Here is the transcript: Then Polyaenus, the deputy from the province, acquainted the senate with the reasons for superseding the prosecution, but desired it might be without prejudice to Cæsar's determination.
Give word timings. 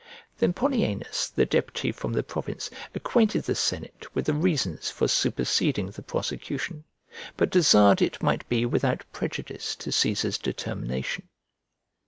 Then 0.39 0.51
Polyaenus, 0.53 1.29
the 1.29 1.45
deputy 1.45 1.91
from 1.91 2.11
the 2.13 2.23
province, 2.23 2.71
acquainted 2.95 3.43
the 3.43 3.53
senate 3.53 4.07
with 4.15 4.25
the 4.25 4.33
reasons 4.33 4.89
for 4.89 5.07
superseding 5.07 5.91
the 5.91 6.01
prosecution, 6.01 6.85
but 7.37 7.51
desired 7.51 8.01
it 8.01 8.19
might 8.23 8.49
be 8.49 8.65
without 8.65 9.05
prejudice 9.13 9.75
to 9.75 9.91
Cæsar's 9.91 10.39
determination. 10.39 11.29